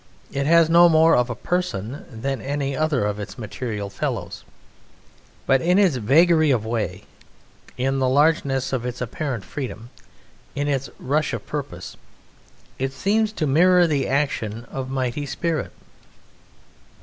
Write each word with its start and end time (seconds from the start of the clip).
It 0.31 0.47
has 0.47 0.67
no 0.67 0.89
more 0.89 1.13
a 1.13 1.23
person 1.35 2.07
than 2.09 2.41
any 2.41 2.75
other 2.75 3.05
of 3.05 3.19
its 3.19 3.37
material 3.37 3.87
fellows, 3.91 4.43
but 5.45 5.61
in 5.61 5.77
its 5.77 5.97
vagary 5.97 6.49
of 6.49 6.65
way, 6.65 7.03
in 7.77 7.99
the 7.99 8.09
largeness 8.09 8.73
of 8.73 8.83
its 8.83 8.99
apparent 8.99 9.45
freedom, 9.45 9.91
in 10.55 10.67
its 10.67 10.89
rush 10.97 11.33
of 11.33 11.45
purpose, 11.45 11.97
it 12.79 12.93
seems 12.93 13.31
to 13.33 13.45
mirror 13.45 13.85
the 13.85 14.07
action 14.07 14.65
of 14.71 14.89
mighty 14.89 15.27
spirit. 15.27 15.71